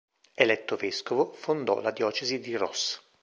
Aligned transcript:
Eletto 0.33 0.77
vescovo, 0.77 1.31
fondò 1.31 1.79
la 1.79 1.91
diocesi 1.91 2.39
di 2.39 2.55
Ross. 2.55 2.99